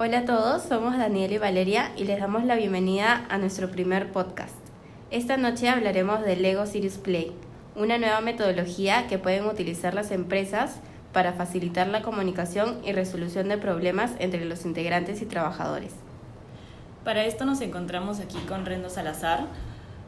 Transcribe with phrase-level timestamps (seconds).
[0.00, 4.12] Hola a todos, somos Daniel y Valeria y les damos la bienvenida a nuestro primer
[4.12, 4.54] podcast.
[5.10, 7.32] Esta noche hablaremos de Lego Serious Play,
[7.74, 10.78] una nueva metodología que pueden utilizar las empresas
[11.12, 15.94] para facilitar la comunicación y resolución de problemas entre los integrantes y trabajadores.
[17.02, 19.46] Para esto nos encontramos aquí con Rendo Salazar,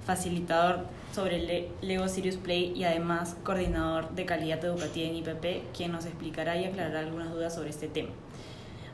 [0.07, 6.07] facilitador sobre Lego Serious Play y además coordinador de calidad educativa en IPP, quien nos
[6.07, 8.11] explicará y aclarará algunas dudas sobre este tema.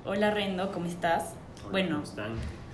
[0.08, 1.34] Hola Rendo, ¿cómo estás?
[1.72, 2.00] bueno,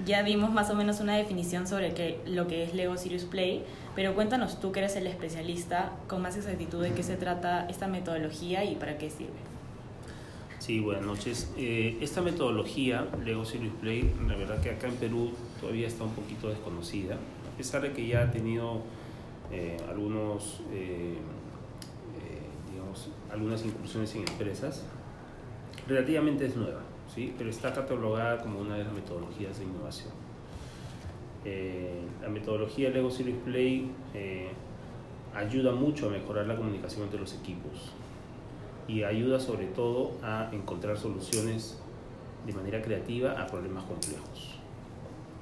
[0.05, 3.65] ya vimos más o menos una definición sobre qué, lo que es Lego Serious Play,
[3.97, 7.89] pero cuéntanos tú que eres el especialista con más exactitud de qué se trata esta
[7.89, 9.33] metodología y para qué sirve.
[10.59, 11.51] Sí, buenas noches.
[11.57, 16.13] Eh, esta metodología, Lego Serious Play, la verdad que acá en Perú todavía está un
[16.13, 18.83] poquito desconocida, a pesar de que ya ha tenido
[19.51, 21.17] eh, algunos, eh,
[22.71, 24.85] digamos, algunas incursiones en empresas,
[25.89, 26.92] relativamente es nueva.
[27.15, 27.35] ¿Sí?
[27.37, 30.11] pero está catalogada como una de las metodologías de innovación.
[31.45, 34.51] Eh, la metodología Lego Series Play eh,
[35.35, 37.93] ayuda mucho a mejorar la comunicación entre los equipos
[38.87, 41.81] y ayuda sobre todo a encontrar soluciones
[42.47, 44.59] de manera creativa a problemas complejos.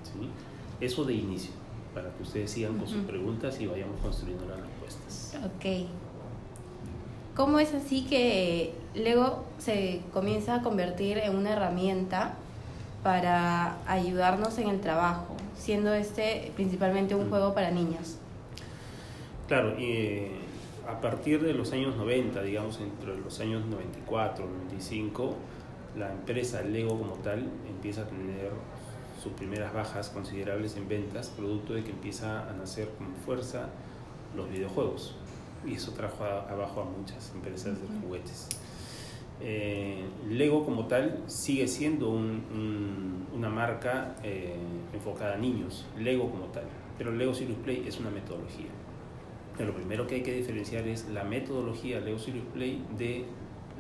[0.05, 0.29] ¿sí?
[0.81, 1.53] Eso de inicio,
[1.95, 5.39] para que ustedes sigan con sus preguntas y vayamos construyendo las respuestas.
[5.45, 6.10] Ok.
[7.41, 12.35] ¿Cómo es así que Lego se comienza a convertir en una herramienta
[13.03, 17.31] para ayudarnos en el trabajo, siendo este principalmente un mm.
[17.31, 18.19] juego para niños?
[19.49, 20.33] Claro, y
[20.87, 25.35] a partir de los años 90, digamos entre los años 94, 95,
[25.97, 28.51] la empresa Lego como tal empieza a tener
[29.23, 33.71] sus primeras bajas considerables en ventas, producto de que empieza a nacer con fuerza
[34.37, 35.15] los videojuegos
[35.67, 38.49] y eso trajo abajo a muchas empresas de juguetes.
[39.43, 44.55] Eh, Lego como tal sigue siendo una marca eh,
[44.93, 46.65] enfocada a niños, Lego como tal,
[46.99, 48.69] pero Lego Serious Play es una metodología.
[49.59, 53.25] lo primero que hay que diferenciar es la metodología Lego Serious Play de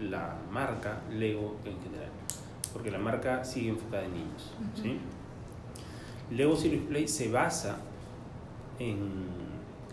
[0.00, 2.10] la marca Lego en general,
[2.72, 4.52] porque la marca sigue enfocada en niños.
[6.30, 7.80] Lego Serious Play se basa
[8.78, 8.98] en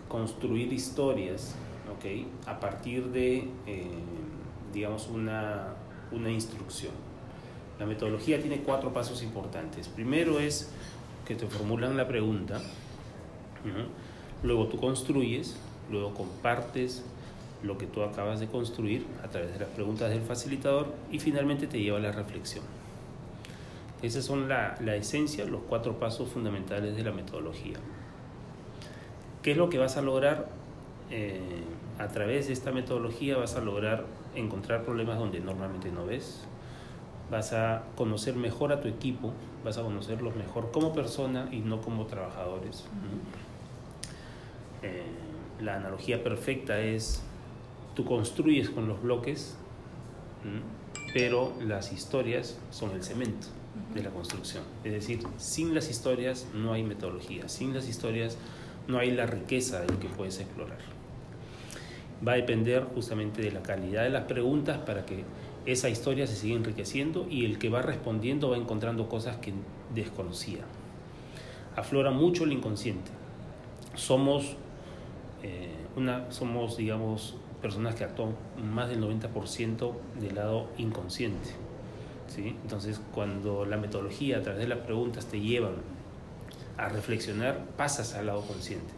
[0.08, 1.54] construir historias
[2.46, 3.86] a partir de, eh,
[4.72, 5.74] digamos, una,
[6.12, 6.92] una instrucción.
[7.78, 9.88] La metodología tiene cuatro pasos importantes.
[9.88, 10.70] Primero es
[11.26, 12.60] que te formulan la pregunta,
[14.42, 15.56] luego tú construyes,
[15.90, 17.04] luego compartes
[17.62, 21.66] lo que tú acabas de construir a través de las preguntas del facilitador y finalmente
[21.66, 22.64] te lleva a la reflexión.
[24.00, 27.78] Esas son la, la esencia, los cuatro pasos fundamentales de la metodología.
[29.42, 30.48] ¿Qué es lo que vas a lograr?
[31.10, 31.40] Eh,
[31.98, 34.04] a través de esta metodología vas a lograr
[34.34, 36.44] encontrar problemas donde normalmente no ves,
[37.30, 39.32] vas a conocer mejor a tu equipo,
[39.64, 42.84] vas a conocerlos mejor como persona y no como trabajadores.
[44.82, 45.02] Eh,
[45.60, 47.22] la analogía perfecta es,
[47.96, 49.56] tú construyes con los bloques,
[51.12, 53.48] pero las historias son el cemento
[53.92, 54.62] de la construcción.
[54.84, 58.38] Es decir, sin las historias no hay metodología, sin las historias
[58.86, 60.97] no hay la riqueza de lo que puedes explorar
[62.26, 65.24] va a depender justamente de la calidad de las preguntas para que
[65.66, 69.52] esa historia se siga enriqueciendo y el que va respondiendo va encontrando cosas que
[69.94, 70.60] desconocía.
[71.76, 73.10] Aflora mucho el inconsciente.
[73.94, 74.56] Somos,
[75.42, 78.34] eh, una, somos digamos, personas que actúan
[78.72, 81.50] más del 90% del lado inconsciente.
[82.28, 82.56] ¿sí?
[82.62, 85.74] Entonces, cuando la metodología a través de las preguntas te llevan
[86.76, 88.97] a reflexionar, pasas al lado consciente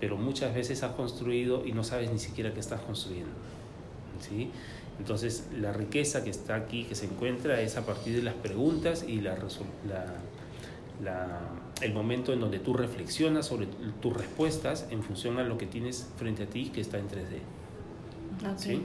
[0.00, 3.32] pero muchas veces has construido y no sabes ni siquiera qué estás construyendo.
[4.20, 4.50] ¿sí?
[4.98, 9.04] Entonces, la riqueza que está aquí, que se encuentra, es a partir de las preguntas
[9.06, 9.36] y la,
[11.02, 11.40] la,
[11.80, 13.66] el momento en donde tú reflexionas sobre
[14.00, 18.56] tus respuestas en función a lo que tienes frente a ti que está en 3D.
[18.56, 18.82] ¿Sí?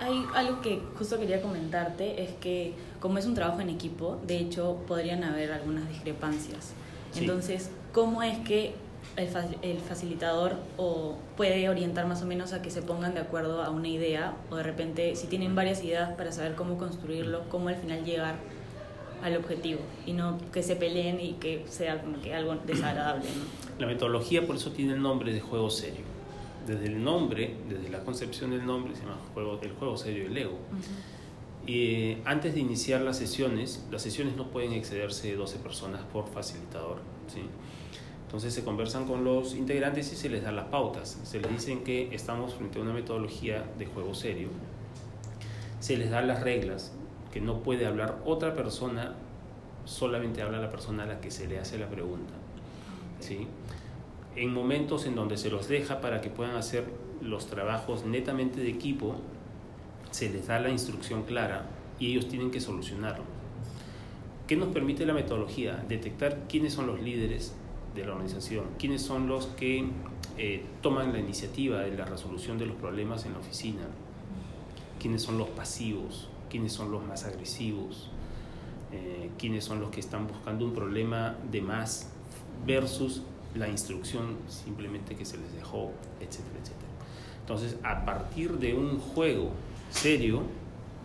[0.00, 4.38] Hay algo que justo quería comentarte, es que como es un trabajo en equipo, de
[4.38, 6.72] hecho podrían haber algunas discrepancias.
[7.14, 8.74] Entonces, ¿cómo es que
[9.16, 13.70] el, facilitador o puede orientar más o menos a que se pongan de acuerdo a
[13.70, 17.76] una idea o de repente si tienen varias ideas para saber cómo construirlo, cómo al
[17.76, 18.36] final llegar
[19.22, 23.24] al objetivo y no que se peleen y que sea como que algo desagradable.
[23.78, 26.04] La metodología por eso tiene el nombre de juego serio.
[26.66, 30.36] Desde el nombre, desde la concepción del nombre, se llama juego, el juego serio del
[30.36, 30.58] ego.
[31.66, 36.28] Y antes de iniciar las sesiones, las sesiones no pueden excederse de 12 personas por
[36.28, 36.98] facilitador.
[37.32, 37.40] ¿sí?
[38.34, 41.20] Entonces se conversan con los integrantes y se les dan las pautas.
[41.22, 44.48] Se les dicen que estamos frente a una metodología de juego serio.
[45.78, 46.92] Se les dan las reglas
[47.32, 49.14] que no puede hablar otra persona,
[49.84, 52.34] solamente habla la persona a la que se le hace la pregunta.
[53.20, 53.46] ¿sí?
[54.34, 56.86] En momentos en donde se los deja para que puedan hacer
[57.22, 59.14] los trabajos netamente de equipo,
[60.10, 61.66] se les da la instrucción clara
[62.00, 63.22] y ellos tienen que solucionarlo.
[64.48, 65.84] ¿Qué nos permite la metodología?
[65.88, 67.54] Detectar quiénes son los líderes
[67.94, 69.84] de la organización, quiénes son los que
[70.36, 73.82] eh, toman la iniciativa de la resolución de los problemas en la oficina,
[75.00, 78.10] quiénes son los pasivos, quiénes son los más agresivos,
[78.92, 82.10] eh, quiénes son los que están buscando un problema de más
[82.66, 83.22] versus
[83.54, 86.88] la instrucción simplemente que se les dejó, etcétera, etcétera.
[87.40, 89.50] Entonces, a partir de un juego
[89.90, 90.42] serio,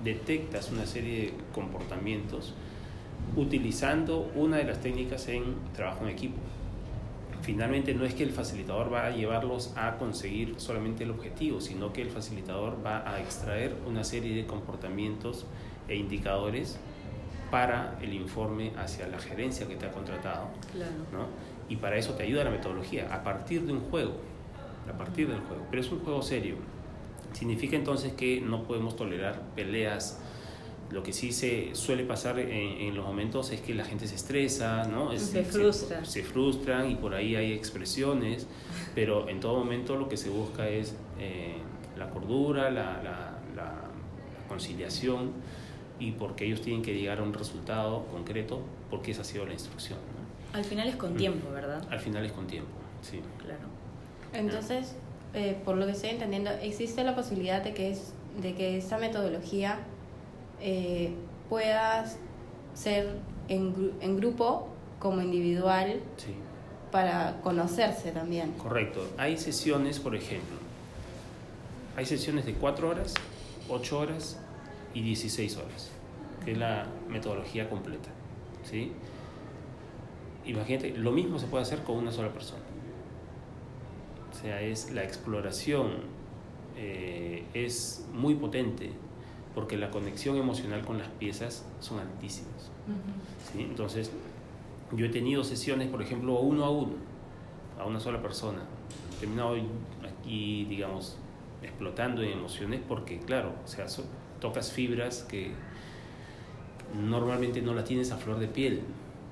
[0.04, 2.54] detectas una serie de comportamientos
[3.36, 5.44] utilizando una de las técnicas en
[5.74, 6.38] trabajo en equipo.
[7.42, 11.94] Finalmente no es que el facilitador va a llevarlos a conseguir solamente el objetivo, sino
[11.94, 15.46] que el facilitador va a extraer una serie de comportamientos
[15.88, 16.78] e indicadores
[17.50, 20.48] para el informe hacia la gerencia que te ha contratado.
[21.12, 21.28] ¿no?
[21.70, 24.14] Y para eso te ayuda la metodología, a partir de un juego,
[24.88, 25.66] a partir del juego.
[25.70, 26.56] Pero es un juego serio.
[27.34, 30.20] Significa entonces que no podemos tolerar peleas
[30.92, 34.86] lo que sí se suele pasar en, los momentos es que la gente se estresa,
[34.86, 35.16] ¿no?
[35.18, 36.04] se frustra.
[36.04, 38.48] Se, frustran y por ahí hay expresiones,
[38.96, 41.58] pero en todo momento lo que se busca es eh,
[41.98, 43.36] la cordura, la, la,
[44.48, 45.32] conciliación
[46.00, 49.54] y porque ellos tienen que llegar a un resultado concreto porque esa ha sido la
[49.54, 50.00] instrucción.
[50.54, 51.18] Al final es con mm.
[51.18, 51.86] tiempo, ¿verdad?
[51.92, 52.72] Al final es con tiempo,
[53.04, 53.22] sí.
[53.38, 53.62] Claro.
[54.34, 54.96] Entonces,
[55.36, 58.98] eh, por lo que estoy entendiendo, existe la posibilidad de que, es, de que esta
[58.98, 59.78] metodología
[60.62, 61.14] eh,
[61.50, 62.18] puedas
[62.74, 63.18] ser
[63.48, 64.70] en, en, grupo
[65.00, 66.02] como individual
[66.92, 68.52] para conocerse también.
[68.54, 69.06] Correcto.
[69.18, 70.58] Hay sesiones, por ejemplo,
[71.96, 73.14] hay sesiones de 4 horas,
[73.70, 74.40] 8 horas
[74.94, 75.90] y 16 horas,
[76.46, 78.10] que es la metodología completa.
[78.64, 78.92] ¿sí?
[80.46, 82.62] Imagínate, lo mismo se puede hacer con una sola persona.
[84.32, 86.20] O sea, es la exploración
[86.78, 88.92] eh, es muy potente
[89.60, 92.72] porque la conexión emocional con las piezas son altísimas.
[93.58, 94.10] Entonces,
[94.94, 96.94] yo he tenido sesiones, por ejemplo, uno a uno,
[97.78, 98.60] a una sola persona.
[99.18, 99.58] He terminado
[100.02, 101.18] aquí, digamos,
[101.62, 103.88] explotando en emociones porque, claro, o sea,
[104.40, 105.52] tocas fibras que
[106.98, 108.80] normalmente no las tienes a flor de piel,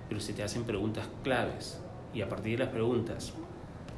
[0.09, 1.80] pero se te hacen preguntas claves
[2.13, 3.31] y a partir de las preguntas,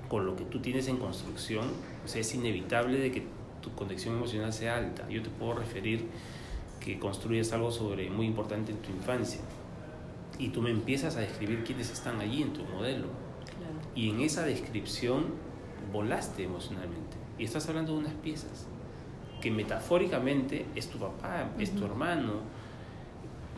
[0.07, 1.65] con lo que tú tienes en construcción,
[2.05, 5.07] o sea, es inevitable de que tu conexión emocional sea alta.
[5.09, 6.07] Yo te puedo referir
[6.79, 9.41] que construyes algo sobre muy importante en tu infancia
[10.38, 13.07] y tú me empiezas a describir quiénes están allí en tu modelo.
[13.95, 15.25] Y en esa descripción
[15.91, 18.67] volaste emocionalmente y estás hablando de unas piezas
[19.41, 22.33] que metafóricamente es tu papá, es tu hermano,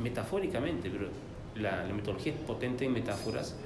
[0.02, 1.10] metafóricamente, pero
[1.56, 3.58] la, metodología es potente en metáforas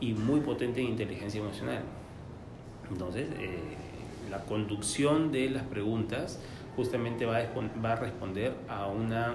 [0.00, 1.82] y muy potente en inteligencia emocional.
[2.90, 3.58] Entonces, eh,
[4.32, 6.40] la conducción de las preguntas
[6.74, 7.48] justamente va a,
[7.84, 9.34] va a responder a una,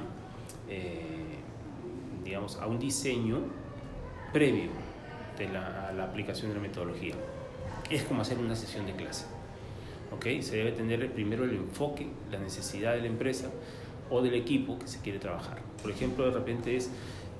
[0.68, 1.38] eh,
[2.26, 3.42] digamos, a un diseño
[4.34, 4.72] previo
[5.38, 7.14] de la, a la aplicación de la metodología.
[7.92, 9.28] Es como hacer una sesión de clase.
[10.16, 10.42] ¿okay?
[10.42, 13.52] Se debe tener primero el enfoque, la necesidad de la empresa
[14.10, 15.60] o del equipo que se quiere trabajar.
[15.80, 16.90] Por ejemplo, de repente es,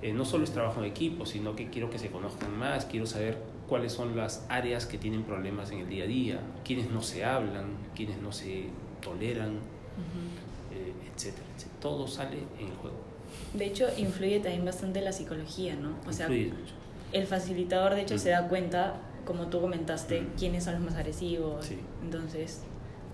[0.04, 3.08] eh, no solo es trabajo en equipo, sino que quiero que se conozcan más, quiero
[3.08, 7.02] saber cuáles son las áreas que tienen problemas en el día a día, quiénes no
[7.02, 8.66] se hablan, quiénes no se
[9.02, 9.56] toleran,
[10.72, 11.46] eh, etcétera,
[11.82, 12.98] Todo sale en el juego.
[13.54, 15.96] De hecho, influye también bastante la psicología, ¿no?
[16.08, 16.30] O sea,
[17.14, 21.70] el facilitador de hecho se da cuenta, como tú comentaste, quiénes son los más agresivos.
[22.04, 22.62] Entonces,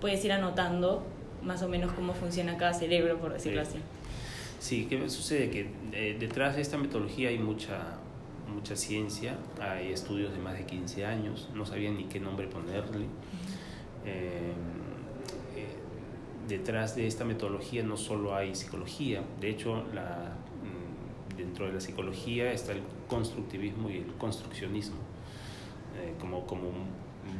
[0.00, 1.04] puedes ir anotando
[1.42, 3.78] más o menos cómo funciona cada cerebro, por decirlo así.
[4.60, 5.50] Sí, ¿qué sucede?
[5.50, 7.98] Que eh, detrás de esta metodología hay mucha
[8.54, 13.06] mucha ciencia, hay estudios de más de 15 años, no sabían ni qué nombre ponerle.
[14.06, 14.52] Eh,
[15.56, 15.66] eh,
[16.48, 21.80] detrás de esta metodología no solo hay psicología, de hecho la, mm, dentro de la
[21.80, 24.96] psicología está el constructivismo y el construccionismo
[25.96, 26.70] eh, como, como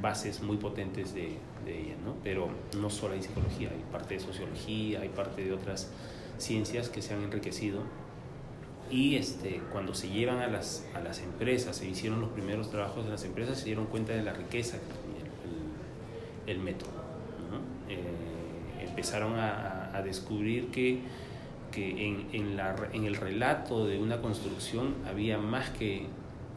[0.00, 2.14] bases muy potentes de, de ella, ¿no?
[2.22, 5.90] pero no solo hay psicología, hay parte de sociología, hay parte de otras
[6.38, 7.82] ciencias que se han enriquecido
[8.94, 13.04] y este, cuando se llevan a las, a las empresas, se hicieron los primeros trabajos
[13.04, 15.32] de las empresas, se dieron cuenta de la riqueza que tenía
[16.46, 16.92] el, método.
[17.88, 21.00] Eh, empezaron a, a, descubrir que,
[21.72, 26.06] que en, en, la, en el relato de una construcción había más que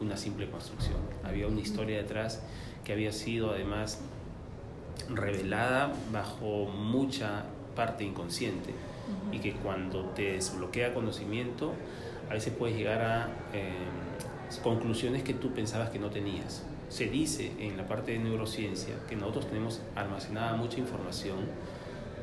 [0.00, 2.40] una simple construcción, había una historia detrás
[2.84, 4.00] que había sido además
[5.10, 8.74] revelada bajo mucha parte inconsciente
[9.32, 11.74] y que cuando te desbloquea conocimiento,
[12.28, 13.72] a veces puedes llegar a eh,
[14.62, 16.62] conclusiones que tú pensabas que no tenías.
[16.88, 21.36] Se dice en la parte de neurociencia que nosotros tenemos almacenada mucha información,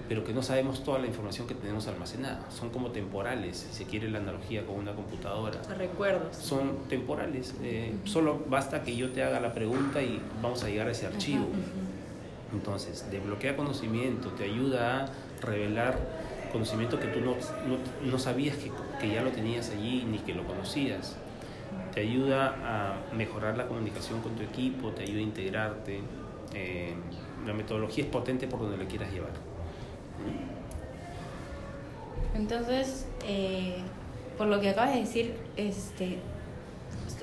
[0.10, 2.50] pero que no sabemos toda la información que tenemos almacenada.
[2.50, 5.62] Son como temporales, si se quiere la analogía con una computadora.
[5.78, 6.36] Recuerdos.
[6.36, 7.56] Son temporales.
[7.64, 11.08] Eh, solo basta que yo te haga la pregunta y vamos a llegar a ese
[11.08, 11.48] archivo.
[12.54, 15.10] Entonces, desbloquea conocimiento, te ayuda a
[15.42, 15.98] revelar
[16.52, 17.36] conocimiento que tú no,
[18.10, 21.18] no, sabías que, que, ya lo tenías allí ni que lo conocías.
[21.94, 26.00] Te ayuda a mejorar la comunicación con tu equipo, te ayuda a integrarte.
[26.54, 26.94] Eh,
[27.46, 29.32] la metodología es potente por donde la quieras llevar.
[32.36, 33.78] Entonces, eh,
[34.38, 36.20] por lo que acabas de decir, este,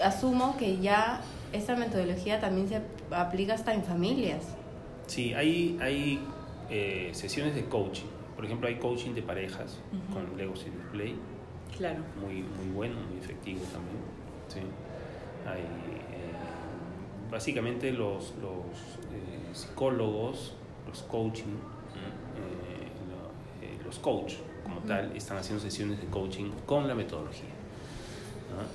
[0.02, 1.20] asumo que ya
[1.52, 4.42] esta metodología también se aplica hasta en familias.
[5.06, 6.20] Sí, hay, hay
[6.70, 8.06] eh, sesiones de coaching.
[8.34, 9.78] Por ejemplo, hay coaching de parejas
[10.12, 11.14] con Lego City Display.
[11.76, 12.00] Claro.
[12.20, 13.96] Muy, muy bueno, muy efectivo también.
[14.48, 14.60] Sí.
[15.48, 16.32] Hay, eh,
[17.30, 20.54] básicamente los, los psicólogos,
[20.86, 21.56] los coaching,
[23.84, 27.50] los coaches como tal están haciendo sesiones de coaching con la metodología.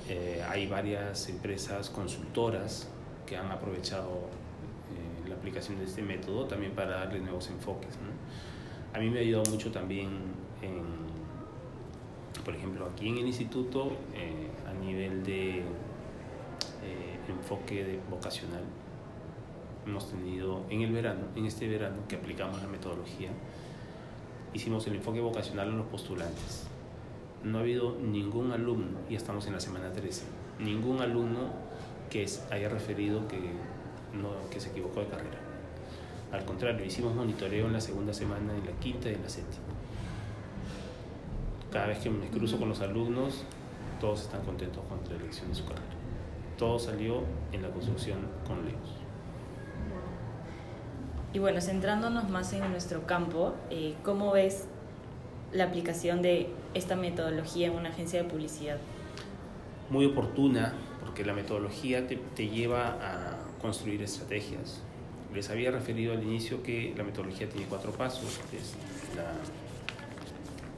[0.08, 2.88] Eh, hay varias empresas consultoras
[3.26, 4.28] que han aprovechado
[4.92, 7.94] eh, la aplicación de este método también para darle nuevos enfoques.
[8.92, 10.08] A mí me ha ayudado mucho también,
[12.48, 15.62] por ejemplo, aquí en el instituto, eh, a nivel de
[17.28, 18.62] enfoque de vocacional.
[19.86, 23.28] Hemos tenido en el verano, en este verano que aplicamos la metodología,
[24.54, 26.66] hicimos el enfoque vocacional en los postulantes.
[27.44, 30.22] No ha habido ningún alumno, y estamos en la semana 13,
[30.58, 31.50] ningún alumno
[32.08, 33.36] que haya referido que,
[34.14, 35.38] no, que se equivocó de carrera.
[36.32, 39.66] Al contrario, hicimos monitoreo en la segunda semana, en la quinta y en la séptima.
[41.72, 43.44] Cada vez que me cruzo con los alumnos,
[44.00, 45.84] todos están contentos con la elección de su carrera.
[46.56, 47.22] Todo salió
[47.52, 48.96] en la construcción con Leos.
[51.32, 54.66] Y bueno, centrándonos más en nuestro campo, eh, ¿cómo ves
[55.52, 58.78] la aplicación de esta metodología en una agencia de publicidad?
[59.90, 64.82] Muy oportuna, porque la metodología te, te lleva a construir estrategias.
[65.34, 68.40] Les había referido al inicio que la metodología tiene cuatro pasos.
[68.50, 69.67] se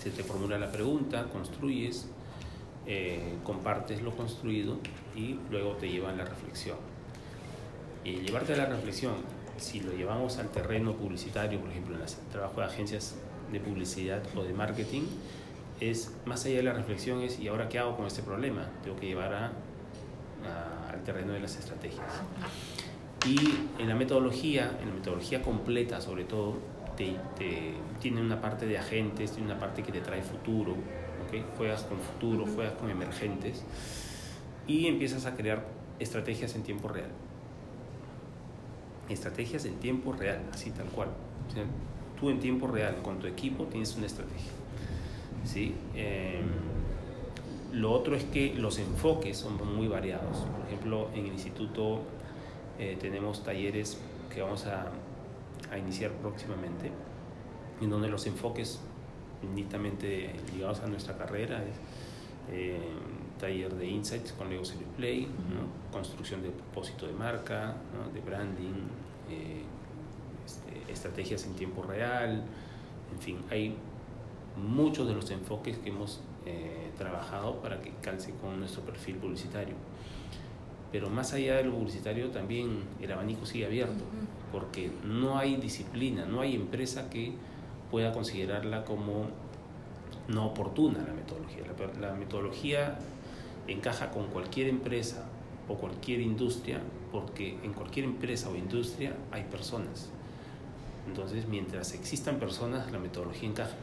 [0.08, 2.08] te formula la pregunta, construyes,
[2.86, 4.78] eh, compartes lo construido
[5.14, 6.78] y luego te lleva a la reflexión.
[8.02, 9.16] Y llevarte a la reflexión
[9.58, 13.16] si lo llevamos al terreno publicitario, por ejemplo, en el trabajo de agencias
[13.52, 15.02] de publicidad o de marketing,
[15.80, 18.68] es más allá de la reflexión es, ¿y ahora qué hago con este problema?
[18.82, 19.52] Tengo que llevar a,
[20.90, 22.22] al terreno de las estrategias.
[23.26, 23.36] Y
[23.78, 26.56] en la metodología, en la metodología completa sobre todo,
[27.36, 30.74] te, tiene una parte de agentes, tiene una parte que te trae futuro,
[31.26, 31.44] ¿okay?
[31.56, 33.64] juegas con futuro, juegas con emergentes
[34.66, 35.64] y empiezas a crear
[35.98, 37.10] estrategias en tiempo real
[39.12, 41.08] estrategias en tiempo real, así tal cual.
[42.18, 44.52] tú en tiempo real con tu equipo tienes una estrategia.
[45.44, 45.74] ¿sí?
[45.94, 46.46] Em,
[47.72, 50.38] lo otro es que los enfoques son muy variados.
[50.38, 52.02] Por ejemplo, en el instituto
[52.78, 53.98] eh, tenemos talleres
[54.32, 54.90] que vamos a,
[55.70, 56.90] a, iniciar próximamente,
[57.80, 58.80] en donde los enfoques
[59.54, 61.76] netamente ligados a nuestra carrera es
[62.52, 62.78] eh,
[63.38, 65.28] taller de insights con Lego Series Play,
[65.90, 67.74] construcción de propósito de marca,
[68.12, 68.88] de branding,
[69.30, 69.62] eh,
[70.44, 72.44] este, estrategias en tiempo real,
[73.12, 73.76] en fin, hay
[74.56, 79.74] muchos de los enfoques que hemos eh, trabajado para que calce con nuestro perfil publicitario.
[80.92, 84.04] Pero más allá de lo publicitario también el abanico sigue abierto,
[84.50, 87.32] porque no hay disciplina, no hay empresa que
[87.90, 89.28] pueda considerarla como
[90.28, 91.62] no oportuna la metodología.
[92.00, 92.98] la metodología
[93.68, 95.24] encaja con cualquier empresa
[95.68, 96.80] o cualquier industria,
[97.12, 100.10] porque en cualquier empresa o industria hay personas.
[101.06, 103.76] Entonces, mientras existan personas, la metodología encaja,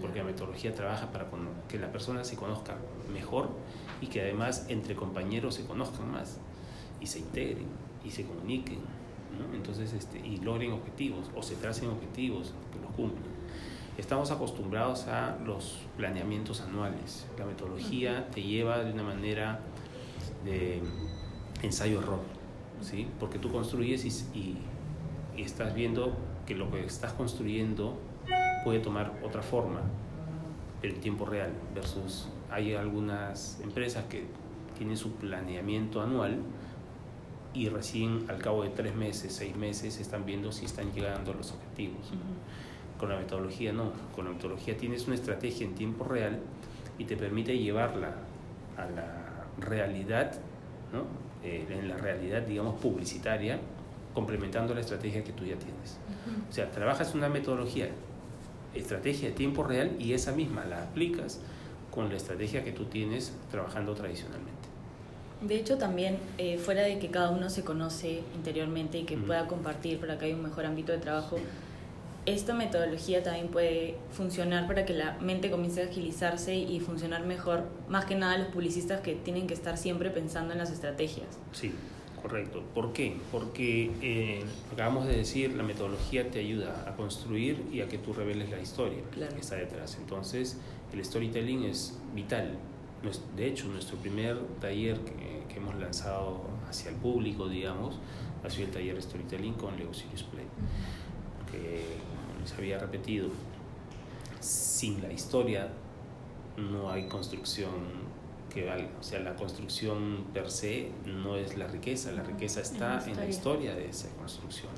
[0.00, 1.26] porque la metodología trabaja para
[1.68, 2.76] que la persona se conozca
[3.12, 3.50] mejor
[4.00, 6.38] y que además entre compañeros se conozcan más
[7.00, 7.66] y se integren
[8.04, 8.78] y se comuniquen,
[9.54, 13.30] entonces este, y logren objetivos o se tracen objetivos que los cumplan.
[13.98, 17.26] Estamos acostumbrados a los planeamientos anuales.
[17.38, 19.60] La metodología te lleva de una manera
[20.44, 20.80] de
[21.62, 22.20] ensayo-error,
[22.80, 23.06] ¿sí?
[23.18, 26.14] porque tú construyes y, y, estás viendo
[26.46, 27.98] que lo que estás construyendo
[28.64, 29.80] puede tomar otra forma
[30.82, 34.24] en tiempo real, versus hay algunas empresas que
[34.76, 36.38] tienen su planeamiento anual
[37.52, 41.34] y recién al cabo de tres meses, seis meses, están viendo si están llegando a
[41.34, 42.10] los objetivos.
[42.98, 43.92] Con la metodología no.
[44.14, 46.38] Con la metodología tienes una estrategia en tiempo real
[46.98, 48.14] y te permite llevarla
[48.76, 50.38] a la realidad,
[50.92, 51.04] ¿no?
[51.42, 53.58] Eh, en la realidad, digamos, publicitaria,
[54.14, 55.98] complementando la estrategia que tú ya tienes.
[56.48, 57.90] O sea, trabajas una metodología,
[58.74, 61.40] estrategia de tiempo real y esa misma la aplicas
[61.90, 64.50] con la estrategia que tú tienes trabajando tradicionalmente.
[65.42, 69.46] De hecho, también eh, fuera de que cada uno se conoce interiormente y que pueda
[69.46, 71.38] compartir para que haya un mejor ámbito de trabajo,
[72.26, 77.64] esta metodología también puede funcionar para que la mente comience a agilizarse y funcionar mejor,
[77.88, 81.28] más que nada los publicistas que tienen que estar siempre pensando en las estrategias.
[81.52, 81.72] Sí,
[82.20, 82.62] correcto.
[82.74, 83.16] ¿Por qué?
[83.32, 88.12] Porque eh, acabamos de decir, la metodología te ayuda a construir y a que tú
[88.12, 89.96] reveles la historia que está detrás.
[90.00, 90.58] Entonces,
[90.92, 92.58] el storytelling es vital.
[93.36, 97.98] De hecho, nuestro primer taller que, hemos lanzado hacia el público, digamos,
[98.42, 100.46] ha sido el taller Storytelling con Leo Sirius Play.
[101.50, 103.28] Que, como les había repetido,
[104.38, 105.68] sin la historia
[106.56, 108.09] no hay construcción
[108.52, 108.90] que valga.
[109.00, 113.26] O sea, la construcción per se no es la riqueza, la riqueza está en la
[113.26, 114.72] historia de esa construcción.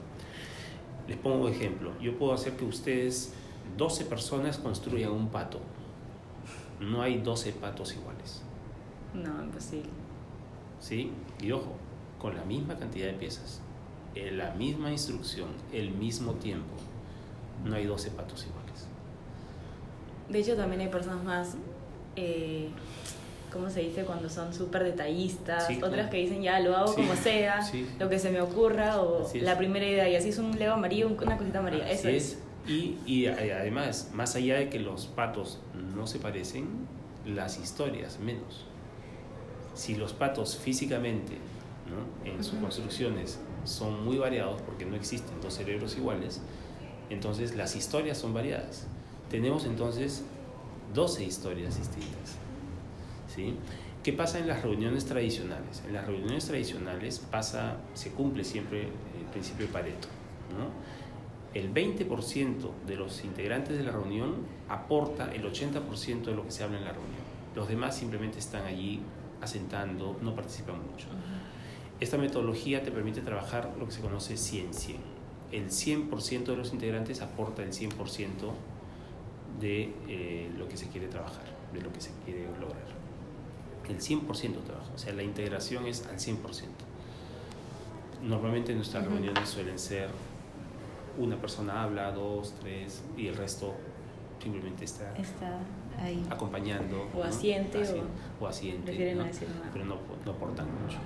[1.08, 1.92] Les pongo un ejemplo.
[2.00, 3.32] Yo puedo hacer que ustedes,
[3.76, 5.60] 12 personas, construyan un pato
[6.82, 8.42] no hay 12 patos iguales.
[9.14, 9.90] No, imposible.
[10.80, 11.12] ¿Sí?
[11.40, 11.76] Y ojo,
[12.18, 13.60] con la misma cantidad de piezas,
[14.14, 16.74] en la misma instrucción, el mismo tiempo,
[17.64, 18.86] no hay 12 patos iguales.
[20.28, 21.56] De hecho, también hay personas más,
[22.16, 22.70] eh,
[23.52, 24.04] ¿cómo se dice?
[24.04, 27.61] Cuando son súper detallistas, otras que dicen ya lo hago como sea,
[27.99, 31.09] lo que se me ocurra, o la primera idea, y así es un lego amarillo,
[31.09, 31.90] una cosita amarilla.
[31.90, 32.38] Eso es.
[32.66, 35.61] Y, y además, más allá de que los patos
[35.97, 36.87] no se parecen,
[37.26, 38.66] las historias menos.
[39.75, 41.38] Si los patos físicamente,
[41.88, 42.30] ¿no?
[42.30, 46.40] en sus construcciones, son muy variados porque no existen dos cerebros iguales,
[47.11, 48.87] entonces las historias son variadas.
[49.30, 50.25] Tenemos entonces
[50.94, 52.41] 12 historias distintas.
[53.34, 53.54] ¿Sí?
[54.02, 55.82] ¿Qué pasa en las reuniones tradicionales?
[55.86, 60.09] En las reuniones tradicionales pasa, se cumple siempre el principio de Pareto.
[60.59, 61.02] ¿no?
[61.54, 64.37] el 20% de los integrantes de la reunión
[64.68, 67.22] aporta el 80% de lo que se habla en la reunión.
[67.54, 69.00] Los demás simplemente están allí
[69.40, 71.09] asentando, no participan mucho.
[72.00, 74.96] Esta metodología te permite trabajar lo que se conoce 100-100.
[75.52, 77.90] El 100% de los integrantes aporta el 100%
[79.61, 83.01] de eh, lo que se quiere trabajar, de lo que se quiere lograr.
[83.88, 86.38] El 100% trabaja, o sea, la integración es al 100%.
[88.23, 90.09] Normalmente nuestras reuniones suelen ser
[91.18, 93.75] una persona habla, dos, tres, y el resto
[94.42, 95.12] simplemente está,
[95.99, 96.25] ahí.
[96.31, 97.09] acompañando.
[97.14, 97.83] O asiente.
[98.40, 98.92] o, asiente.
[99.73, 100.99] Pero no, no, aportan mucho.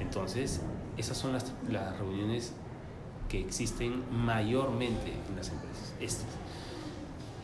[0.00, 0.60] Entonces,
[0.96, 2.52] esas son las, las reuniones
[3.28, 5.94] que existen mayormente en las empresas.
[6.00, 6.26] Estas.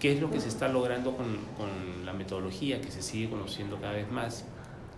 [0.01, 3.81] ¿Qué es lo que se está logrando con, con la metodología que se sigue conociendo
[3.81, 4.45] cada vez más?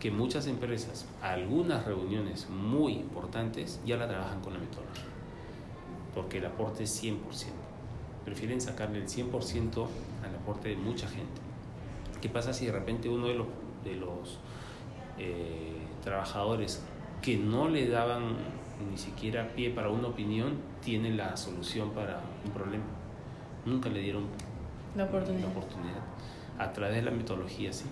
[0.01, 5.19] Que muchas empresas, algunas reuniones muy importantes, ya la trabajan con la metodología
[6.19, 7.15] porque el aporte es 100%.
[8.25, 9.87] Prefieren sacarle el 100%
[10.25, 11.41] al aporte de mucha gente.
[12.21, 13.47] ¿Qué pasa si de repente uno de los,
[13.85, 14.39] de los
[15.17, 16.83] eh, trabajadores
[17.23, 18.37] que no le daban
[18.91, 22.85] ni siquiera pie para una opinión tiene la solución para un problema?
[23.65, 24.25] Nunca le dieron
[24.97, 26.03] la oportunidad.
[26.59, 27.85] A través de la metodología, sí.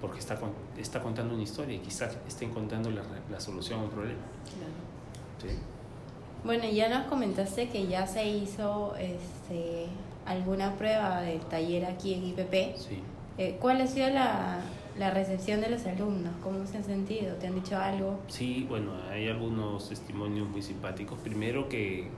[0.00, 0.38] Porque está,
[0.78, 4.20] está contando una historia y quizás estén contando la, la solución a un problema.
[4.44, 5.52] Claro.
[5.54, 5.58] ¿Sí?
[6.44, 9.86] Bueno, ya nos comentaste que ya se hizo este,
[10.24, 12.76] alguna prueba del taller aquí en IPP.
[12.76, 13.02] Sí.
[13.36, 14.60] Eh, ¿Cuál ha sido la,
[14.98, 16.32] la, recepción de los alumnos?
[16.42, 17.34] ¿Cómo se han sentido?
[17.36, 18.18] ¿Te han dicho algo?
[18.28, 21.18] Sí, bueno, hay algunos testimonios muy simpáticos.
[21.18, 22.08] Primero que,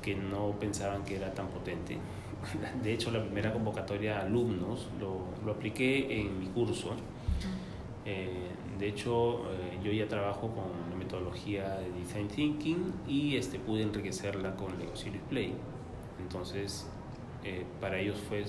[0.00, 1.98] que no pensaban que era tan potente.
[2.82, 6.94] De hecho, la primera convocatoria a alumnos lo, lo apliqué en mi curso.
[8.04, 13.58] Eh, de hecho, eh, yo ya trabajo con la metodología de Design Thinking y este,
[13.58, 15.54] pude enriquecerla con Lego Series Play.
[16.20, 16.88] Entonces,
[17.44, 18.44] eh, para ellos fue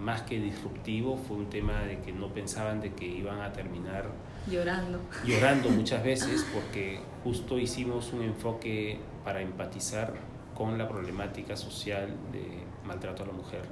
[0.00, 4.10] más que disruptivo, fue un tema de que no pensaban de que iban a terminar
[4.50, 5.00] llorando.
[5.24, 10.14] Llorando muchas veces porque justo hicimos un enfoque para empatizar
[10.54, 13.62] con la problemática social de maltrato a la mujer.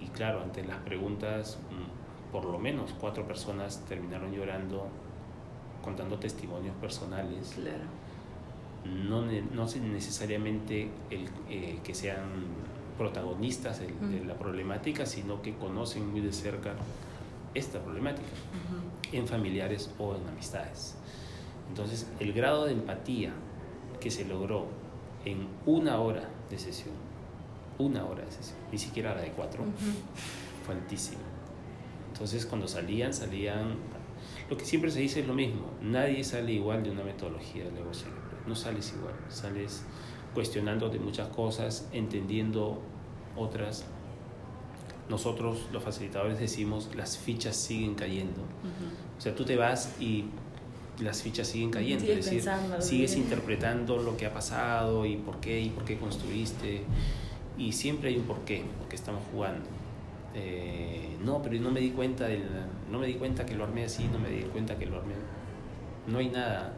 [0.00, 4.88] Y claro, ante las preguntas mm, por lo menos cuatro personas terminaron llorando,
[5.82, 7.54] contando testimonios personales.
[7.54, 8.00] Claro.
[8.84, 12.24] No, no necesariamente el, eh, que sean
[12.96, 16.74] protagonistas de, la problemática, sino que conocen muy de cerca
[17.54, 18.28] esta problemática,
[19.12, 20.96] en familiares o en amistades.
[21.68, 23.32] Entonces, el grado de empatía
[24.00, 24.66] que se logró
[25.24, 27.09] en una hora de sesión
[27.80, 29.64] una hora de sesión, ni siquiera la de cuatro,
[30.64, 31.22] fue altísima.
[32.12, 33.76] Entonces cuando salían, salían,
[34.48, 37.72] lo que siempre se dice es lo mismo, nadie sale igual de una metodología de
[37.72, 37.90] Lego
[38.46, 39.84] no sales igual, sales
[40.34, 42.80] cuestionando de muchas cosas, entendiendo
[43.36, 43.84] otras.
[45.08, 48.42] Nosotros, los facilitadores, decimos las fichas siguen cayendo.
[49.18, 50.26] O sea, tú te vas y
[51.00, 52.44] las fichas siguen cayendo, es decir,
[52.78, 56.82] sigues interpretando lo que ha pasado y por qué y por qué construiste
[57.60, 59.68] y siempre hay un por qué, porque estamos jugando.
[60.34, 62.42] Eh, no, pero no me di cuenta del,
[62.90, 65.12] no me di cuenta que lo armé así, no me di cuenta que lo armé.
[66.06, 66.72] No hay nada,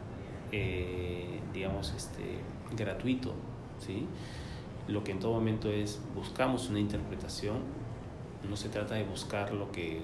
[0.51, 2.39] eh, digamos, este,
[2.75, 3.33] gratuito,
[3.79, 4.05] ¿sí?
[4.89, 7.59] Lo que en todo momento es buscamos una interpretación.
[8.49, 10.01] No se trata de buscar lo que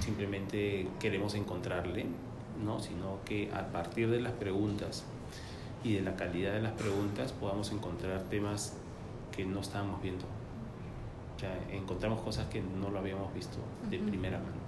[0.00, 2.04] simplemente queremos encontrarle,
[2.62, 2.78] ¿no?
[2.80, 5.04] sino que a partir de las preguntas
[5.82, 8.76] y de la calidad de las preguntas podamos encontrar temas
[9.34, 10.24] que no estábamos viendo.
[11.36, 13.58] O sea, encontramos cosas que no lo habíamos visto
[13.90, 14.62] de primera mano.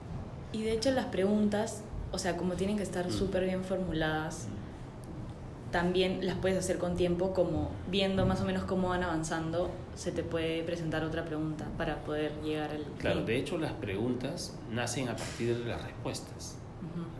[0.52, 3.12] Y de hecho las preguntas, o sea, como tienen que estar mm.
[3.12, 5.72] súper bien formuladas, mm.
[5.72, 10.10] también las puedes hacer con tiempo, como viendo más o menos cómo van avanzando, se
[10.10, 12.82] te puede presentar otra pregunta para poder llegar al...
[12.98, 16.56] Claro, de hecho las preguntas nacen a partir de las respuestas.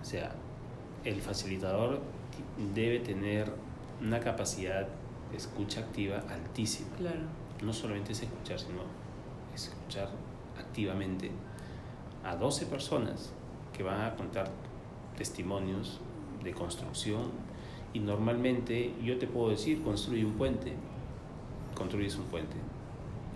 [0.01, 0.33] O sea,
[1.05, 2.01] el facilitador
[2.75, 3.51] debe tener
[4.01, 4.87] una capacidad
[5.37, 6.95] escucha activa altísima.
[6.97, 7.21] Claro.
[7.63, 8.83] No solamente es escuchar, sino
[9.55, 10.11] escuchar
[10.59, 11.31] activamente
[12.25, 13.33] a 12 personas
[13.73, 14.51] que van a contar
[15.17, 16.01] testimonios
[16.43, 17.31] de construcción
[17.93, 20.73] y normalmente yo te puedo decir, construye un puente,
[21.77, 22.57] construyes un puente.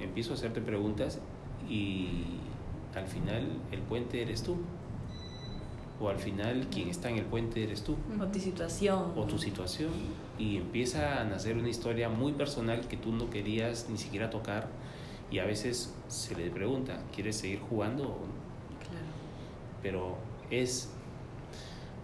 [0.00, 1.20] Empiezo a hacerte preguntas
[1.68, 2.24] y
[2.94, 4.56] al final el puente eres tú
[6.00, 7.96] o al final quien está en el puente eres tú.
[8.20, 9.12] O tu situación.
[9.16, 9.90] O tu situación.
[10.38, 14.68] Y empieza a nacer una historia muy personal que tú no querías ni siquiera tocar.
[15.30, 18.18] Y a veces se le pregunta, ¿quieres seguir jugando?
[18.80, 19.06] Claro.
[19.82, 20.16] Pero
[20.50, 20.90] es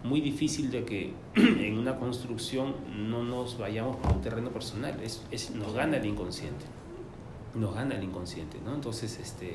[0.03, 2.75] muy difícil de que en una construcción
[3.09, 4.99] no nos vayamos por un terreno personal.
[5.01, 6.65] Es, es, nos gana el inconsciente.
[7.55, 8.75] Nos gana el inconsciente, ¿no?
[8.75, 9.53] Entonces, este,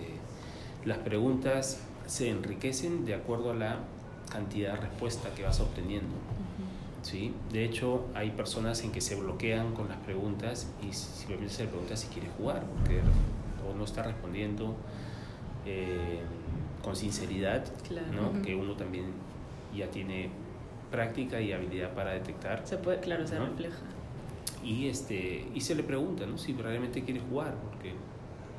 [0.87, 3.79] las preguntas se enriquecen de acuerdo a la
[4.29, 6.15] cantidad de respuesta que vas obteniendo.
[7.03, 7.35] ¿sí?
[7.53, 11.69] De hecho, hay personas en que se bloquean con las preguntas y simplemente se le
[11.69, 13.01] pregunta si quiere jugar, porque
[13.69, 14.77] o no está respondiendo
[15.67, 16.21] eh,
[16.83, 17.65] con sinceridad,
[18.13, 18.43] ¿no?
[18.43, 19.07] que uno también
[19.75, 20.31] ya tiene
[20.91, 22.67] práctica y habilidad para detectar.
[22.67, 23.79] Se puede, claro, se refleja.
[24.65, 26.37] Y, este, y se le pregunta ¿no?
[26.37, 27.95] si realmente quiere jugar, porque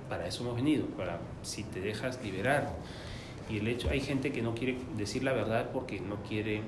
[0.10, 2.74] para eso hemos venido, para si te dejas liberar
[3.52, 6.62] y el hecho, hay gente que no quiere decir la verdad porque no quiere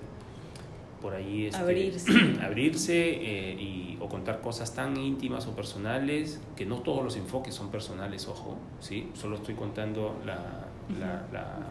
[1.01, 6.65] por ahí este, abrirse, abrirse eh, y, o contar cosas tan íntimas o personales, que
[6.65, 9.09] no todos los enfoques son personales, ojo, ¿sí?
[9.13, 10.67] Solo estoy contando la,
[10.99, 11.67] la,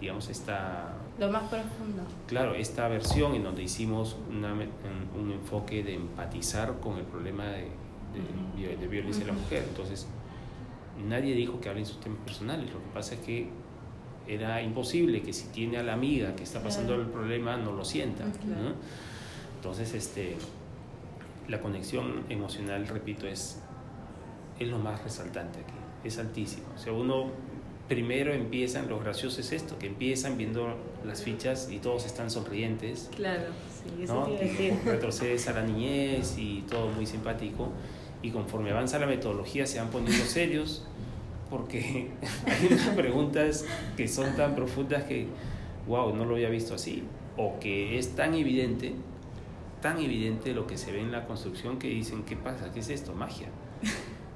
[0.00, 0.94] digamos, esta...
[1.18, 2.02] Lo más profundo.
[2.28, 8.76] Claro, esta versión en donde hicimos una, un, enfoque de empatizar con el problema de,
[8.76, 9.64] de, violencia de la mujer.
[9.68, 10.06] Entonces,
[11.08, 13.50] nadie dijo que hablen sus temas personales, lo que pasa es que
[14.28, 17.84] era imposible que si tiene a la amiga que está pasando el problema no lo
[17.84, 18.24] sienta.
[19.56, 20.36] Entonces, este,
[21.48, 23.58] la conexión emocional, repito, es,
[24.60, 25.72] es lo más resaltante aquí,
[26.04, 26.66] es altísimo.
[26.76, 27.30] O sea, uno
[27.88, 33.10] primero empiezan, lo gracioso es esto, que empiezan viendo las fichas y todos están sonrientes.
[33.16, 33.46] Claro,
[33.82, 34.90] sí, eso ¿no?
[34.90, 37.72] Retrocedes a la niñez y todo muy simpático.
[38.20, 40.84] Y conforme avanza la metodología se van poniendo serios
[41.50, 42.10] porque
[42.46, 43.64] hay unas preguntas
[43.96, 45.26] que son tan profundas que,
[45.86, 47.04] wow, no lo había visto así,
[47.36, 48.94] o que es tan evidente,
[49.80, 52.72] tan evidente lo que se ve en la construcción que dicen, ¿qué pasa?
[52.72, 53.14] ¿Qué es esto?
[53.14, 53.48] Magia.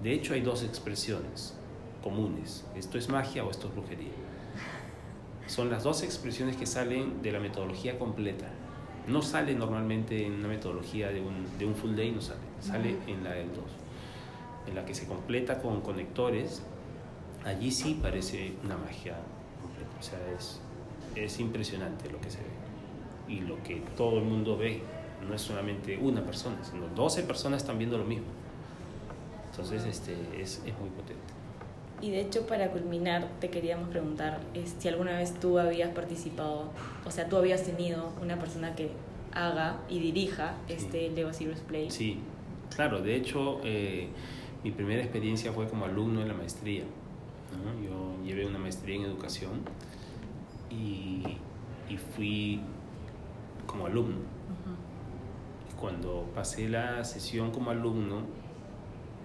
[0.02, 1.54] De hecho, hay dos expresiones
[2.02, 4.10] comunes, esto es magia o esto es brujería.
[5.46, 8.48] Son las dos expresiones que salen de la metodología completa.
[9.06, 12.96] No sale normalmente en una metodología de un, de un full day, no sale, sale
[13.06, 13.58] en la del 2,
[14.68, 16.62] en la que se completa con conectores
[17.44, 19.16] allí sí parece una magia
[19.60, 19.96] completa.
[19.98, 20.60] O sea, es,
[21.14, 23.32] es impresionante lo que se ve.
[23.34, 24.82] Y lo que todo el mundo ve,
[25.26, 28.26] no es solamente una persona, sino 12 personas están viendo lo mismo.
[29.50, 31.32] Entonces, este, es, es muy potente.
[32.00, 34.40] Y de hecho, para culminar, te queríamos preguntar
[34.78, 36.72] si alguna vez tú habías participado,
[37.04, 38.90] o sea, tú habías tenido una persona que
[39.32, 41.90] haga y dirija este Lego Serious Play.
[41.90, 42.18] Sí,
[42.74, 44.08] claro, de hecho, eh,
[44.64, 46.82] mi primera experiencia fue como alumno en la maestría.
[47.84, 49.62] Yo llevé una maestría en educación
[50.70, 51.22] y,
[51.88, 52.60] y fui
[53.66, 54.18] como alumno.
[55.80, 58.22] Cuando pasé la sesión como alumno,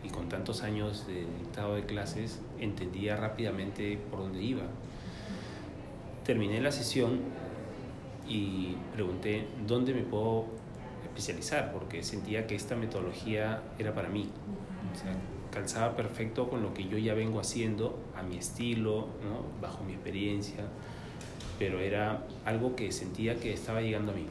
[0.04, 4.64] y con tantos años de dictado de clases entendía rápidamente por dónde iba.
[6.24, 7.20] Terminé la sesión
[8.28, 10.46] y pregunté dónde me puedo
[11.04, 14.30] especializar, porque sentía que esta metodología era para mí.
[14.94, 15.16] O sea,
[15.52, 19.44] calzaba perfecto con lo que yo ya vengo haciendo, a mi estilo, ¿no?
[19.62, 20.66] bajo mi experiencia,
[21.60, 24.26] pero era algo que sentía que estaba llegando a mí.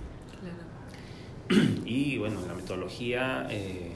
[1.84, 3.92] Y bueno, la metodología, eh,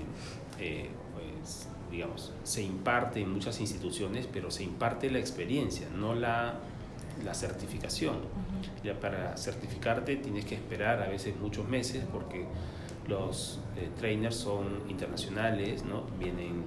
[0.61, 6.61] eh, pues, digamos, se imparte en muchas instituciones, pero se imparte la experiencia, no la,
[7.25, 8.17] la certificación.
[8.85, 12.47] Ya para certificarte tienes que esperar a veces muchos meses porque
[13.09, 16.05] los eh, trainers son internacionales, ¿no?
[16.19, 16.63] vienen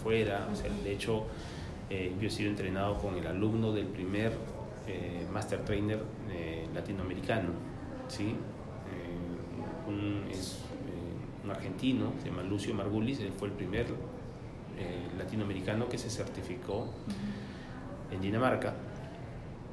[0.00, 0.48] afuera.
[0.50, 1.26] O sea, de hecho,
[1.90, 4.32] yo he sido entrenado con el alumno del primer
[5.32, 6.00] Master Trainer
[6.74, 7.50] latinoamericano.
[8.08, 8.34] ¿sí?
[9.90, 15.88] un, es eh, un argentino, se llama Lucio Margulis, él fue el primer eh, latinoamericano
[15.88, 16.86] que se certificó
[18.10, 18.74] en Dinamarca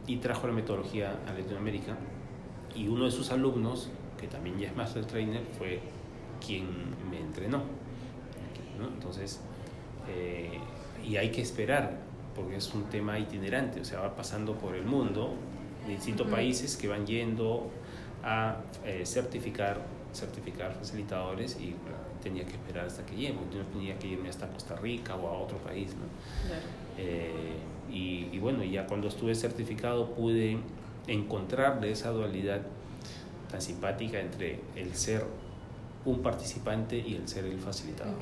[0.05, 1.97] y trajo la metodología a Latinoamérica.
[2.75, 5.79] Y uno de sus alumnos, que también ya es Master Trainer, fue
[6.45, 6.67] quien
[7.09, 7.61] me entrenó.
[8.93, 9.41] Entonces,
[10.09, 10.59] eh,
[11.05, 11.97] y hay que esperar,
[12.35, 15.33] porque es un tema itinerante, o sea, va pasando por el mundo,
[15.87, 17.69] distintos países que van yendo
[18.23, 18.57] a
[19.05, 19.79] certificar
[20.17, 21.75] certificar facilitadores y
[22.21, 25.37] tenía que esperar hasta que llegue, yo tenía que irme hasta Costa Rica o a
[25.39, 25.91] otro país.
[25.95, 26.05] ¿no?
[26.97, 27.55] Eh,
[27.91, 30.57] y, y, bueno, ya cuando estuve certificado pude
[31.07, 32.61] encontrarle esa dualidad
[33.49, 35.25] tan simpática entre el ser
[36.03, 38.15] un participante y el ser el facilitador.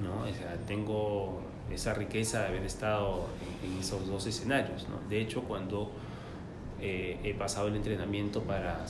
[0.00, 0.22] ¿No?
[0.22, 3.26] O sea, tengo esa riqueza de haber estado
[3.64, 4.88] en, esos dos escenarios.
[4.88, 5.08] ¿no?
[5.08, 5.90] De hecho, cuando
[6.80, 8.84] eh, he pasado el entrenamiento para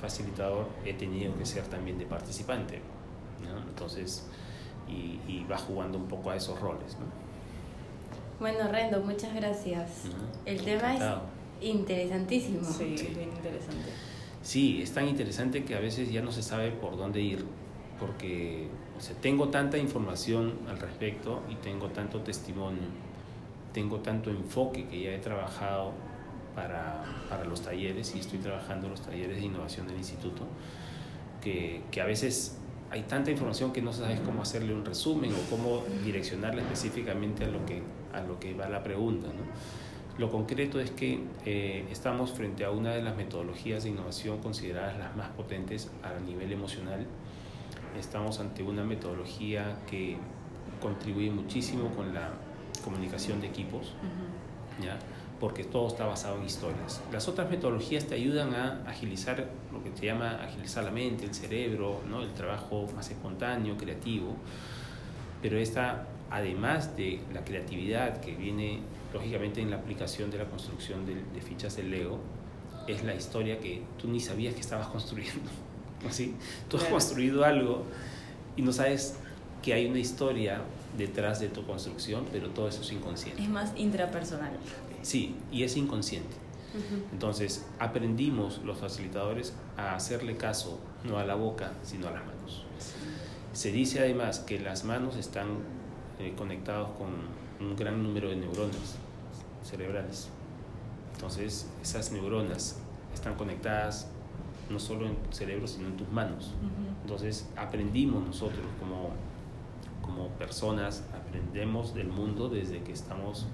[0.00, 2.80] facilitador he tenido que ser también de participante.
[3.68, 4.26] Entonces,
[4.88, 6.96] y, va jugando un poco a esos roles.
[8.38, 10.04] Bueno, Rendo, muchas gracias.
[10.44, 11.02] El tema es
[11.60, 12.64] interesantísimo.
[12.64, 13.90] Sí, bien interesante.
[14.42, 17.44] Sí, es tan interesante que a veces ya no se sabe por dónde ir,
[17.98, 18.68] porque
[19.20, 22.82] tengo tanta información al respecto y tengo tanto testimonio,
[23.72, 25.92] tengo tanto enfoque que ya he trabajado
[26.54, 30.42] para, para, los talleres y estoy trabajando en los talleres de innovación del instituto,
[31.40, 32.58] que, que, a veces
[32.90, 37.48] hay tanta información que no sabes cómo hacerle un resumen o cómo direccionarla específicamente a
[37.48, 37.82] lo que,
[38.12, 39.28] a lo que va la pregunta.
[39.28, 40.18] ¿no?
[40.18, 44.98] Lo concreto es que eh, estamos frente a una de las metodologías de innovación consideradas
[44.98, 47.06] las más potentes a nivel emocional.
[47.98, 50.16] Estamos ante una metodología que
[50.80, 52.30] contribuye muchísimo con la
[52.84, 53.92] comunicación de equipos.
[54.82, 54.98] ¿ya?
[55.40, 57.00] porque todo está basado en historias.
[57.10, 61.34] Las otras metodologías te ayudan a agilizar lo que se llama agilizar la mente, el
[61.34, 62.22] cerebro, ¿no?
[62.22, 64.36] el trabajo más espontáneo, creativo,
[65.40, 68.80] pero esta, además de la creatividad que viene
[69.14, 72.20] lógicamente en la aplicación de la construcción de, fichas del Lego,
[72.86, 75.50] es la historia que tú ni sabías que estabas construyendo.
[76.08, 76.34] ¿Así?
[76.68, 77.84] Tú has construido algo
[78.56, 79.16] y no sabes
[79.62, 80.62] que hay una historia
[80.96, 83.42] detrás de tu construcción, pero todo eso es inconsciente.
[83.42, 84.52] Es más intrapersonal.
[85.02, 86.36] Sí, y es inconsciente.
[87.12, 92.64] Entonces, aprendimos los facilitadores a hacerle caso no a la boca, sino a las manos.
[93.52, 95.48] Se dice además que las manos están
[96.20, 97.08] eh, conectadas con
[97.66, 98.96] un gran número de neuronas
[99.68, 100.28] cerebrales.
[101.14, 102.78] Entonces, esas neuronas
[103.12, 104.06] están conectadas
[104.70, 106.54] no solo en tu cerebro, sino en tus manos.
[107.02, 109.10] Entonces, aprendimos nosotros como,
[110.00, 113.46] como personas, aprendemos del mundo desde que estamos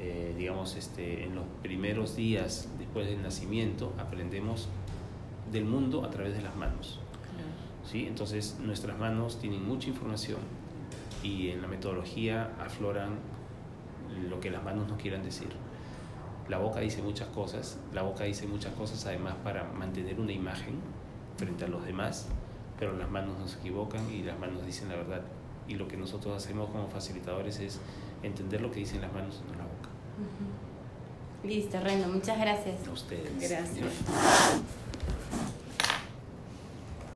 [0.00, 4.68] eh, digamos, este, en los primeros días después del nacimiento, aprendemos
[5.50, 7.00] del mundo a través de las manos.
[7.84, 8.06] ¿sí?
[8.06, 10.38] Entonces, nuestras manos tienen mucha información
[11.24, 13.18] y en la metodología afloran
[14.28, 15.48] lo que las manos nos quieran decir.
[16.48, 20.80] La boca dice muchas cosas, la boca dice muchas cosas además para mantener una imagen
[21.36, 22.26] frente a los demás,
[22.78, 25.22] pero las manos no se equivocan y las manos dicen la verdad.
[25.66, 27.80] Y lo que nosotros hacemos como facilitadores es
[28.22, 29.88] entender lo que dicen las manos, no la boca.
[31.44, 32.88] Listo, Reno, muchas gracias.
[32.88, 33.38] A ustedes.
[33.38, 33.92] Gracias.